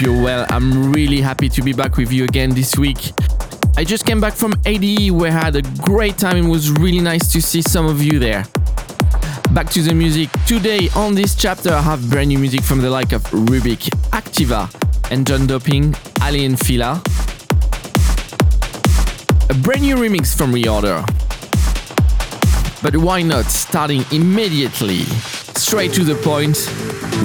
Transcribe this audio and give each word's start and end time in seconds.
Hope 0.00 0.06
you're 0.06 0.22
well. 0.22 0.46
I'm 0.48 0.92
really 0.92 1.20
happy 1.20 1.48
to 1.50 1.62
be 1.62 1.72
back 1.72 1.96
with 1.96 2.12
you 2.12 2.24
again 2.24 2.50
this 2.50 2.76
week. 2.78 3.12
I 3.76 3.84
just 3.84 4.06
came 4.06 4.20
back 4.20 4.34
from 4.34 4.54
ADE 4.64 5.10
where 5.10 5.30
I 5.30 5.34
had 5.34 5.56
a 5.56 5.62
great 5.82 6.16
time. 6.16 6.36
It 6.36 6.48
was 6.48 6.70
really 6.70 7.00
nice 7.00 7.30
to 7.32 7.42
see 7.42 7.60
some 7.60 7.86
of 7.86 8.02
you 8.02 8.18
there. 8.18 8.44
Back 9.52 9.68
to 9.70 9.82
the 9.82 9.92
music. 9.94 10.30
Today 10.46 10.88
on 10.96 11.14
this 11.14 11.34
chapter, 11.34 11.70
I 11.70 11.82
have 11.82 12.08
brand 12.08 12.28
new 12.28 12.38
music 12.38 12.62
from 12.62 12.80
the 12.80 12.88
like 12.88 13.12
of 13.12 13.22
Rubik, 13.24 13.90
Activa, 14.10 14.70
and 15.10 15.26
John 15.26 15.46
Doping, 15.46 15.94
Alien 16.22 16.56
Fila. 16.56 17.02
A 19.50 19.54
brand 19.54 19.82
new 19.82 19.96
remix 19.96 20.34
from 20.34 20.52
Reorder. 20.52 21.04
But 22.82 22.96
why 22.96 23.22
not 23.22 23.46
starting 23.46 24.04
immediately, 24.12 25.02
straight 25.56 25.92
to 25.94 26.04
the 26.04 26.14
point, 26.14 26.56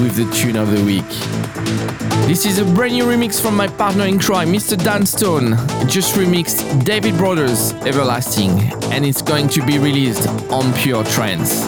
with 0.02 0.16
the 0.16 0.30
tune 0.34 0.58
of 0.58 0.72
the 0.72 0.84
week. 0.84 2.05
This 2.28 2.48
is 2.48 2.58
a 2.58 2.66
brand 2.66 2.94
new 2.94 3.04
remix 3.04 3.40
from 3.40 3.56
my 3.56 3.68
partner 3.68 4.06
in 4.06 4.18
crime, 4.18 4.52
Mr. 4.52 4.76
Dan 4.76 5.06
Stone. 5.06 5.52
Just 5.88 6.16
remixed 6.16 6.84
David 6.84 7.16
Brothers 7.18 7.74
Everlasting, 7.86 8.50
and 8.92 9.06
it's 9.06 9.22
going 9.22 9.48
to 9.50 9.64
be 9.64 9.78
released 9.78 10.28
on 10.50 10.74
Pure 10.74 11.04
Trance. 11.04 11.68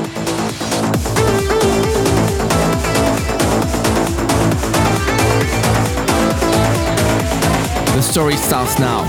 The 7.94 8.02
story 8.02 8.35
starts 8.35 8.80
now. 8.80 9.03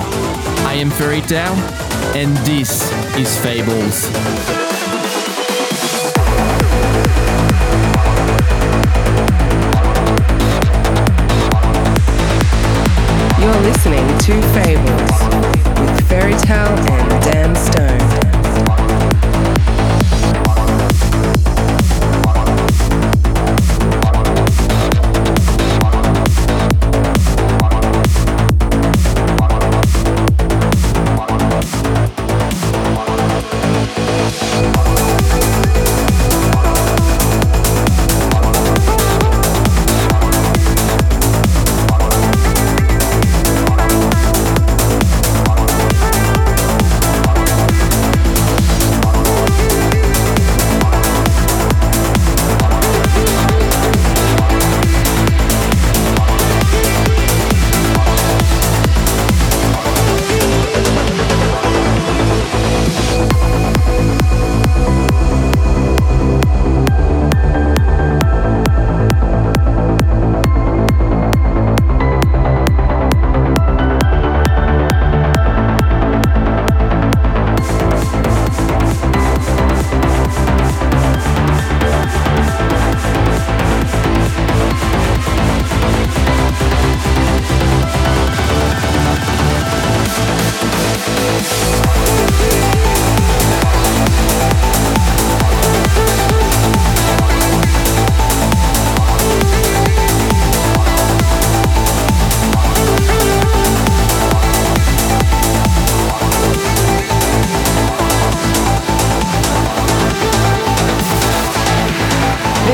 I 0.67 0.75
am 0.75 0.91
Ferry 0.91 1.23
Tayle, 1.23 1.57
and 2.15 2.37
this 2.47 2.93
is 3.17 3.39
Fables. 3.39 4.78
Listening 13.69 14.19
to 14.21 14.33
Fables 14.55 15.79
with 15.79 16.09
Ferry 16.09 16.33
Tayle 16.33 16.75
and 16.91 17.23
Dan 17.23 17.55
Stone. 17.55 18.08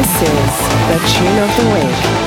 This 0.05 0.21
is 0.21 0.29
The 0.29 0.99
Tune 1.09 1.39
of 1.39 1.57
the 1.57 1.65
Week. 1.73 2.24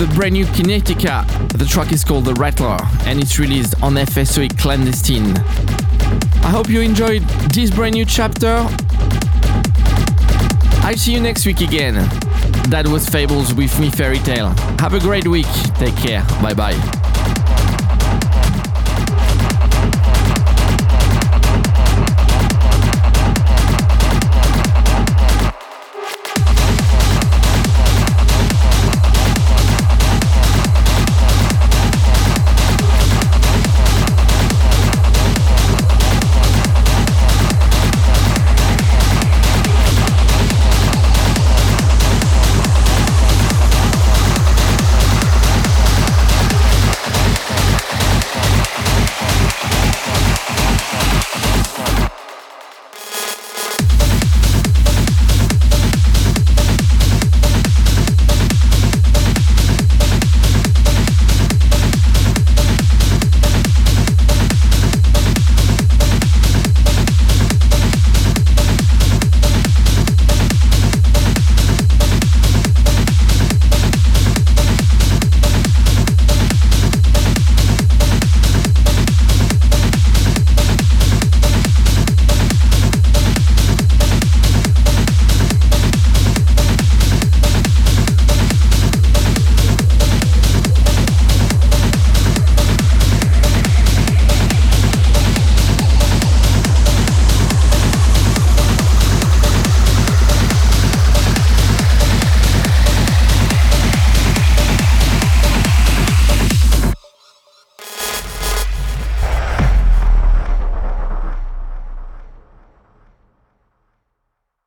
The 0.00 0.06
brand 0.14 0.32
new 0.32 0.46
Kinetica. 0.46 1.26
The 1.58 1.66
track 1.66 1.92
is 1.92 2.04
called 2.04 2.24
The 2.24 2.32
Rattler 2.32 2.78
and 3.04 3.20
it's 3.20 3.38
released 3.38 3.74
on 3.82 3.96
FSOE 3.96 4.58
Clandestine. 4.58 5.36
I 6.42 6.48
hope 6.48 6.70
you 6.70 6.80
enjoyed 6.80 7.20
this 7.52 7.70
brand 7.70 7.96
new 7.96 8.06
chapter. 8.06 8.66
I'll 10.82 10.96
see 10.96 11.12
you 11.12 11.20
next 11.20 11.44
week 11.44 11.60
again. 11.60 11.96
That 12.70 12.88
was 12.88 13.10
Fables 13.10 13.52
with 13.52 13.78
me, 13.78 13.90
Ferry 13.90 14.20
Tayle. 14.20 14.54
Have 14.80 14.94
a 14.94 15.00
great 15.00 15.28
week. 15.28 15.52
Take 15.76 15.96
care. 15.96 16.24
Bye 16.40 16.54
bye. 16.54 17.09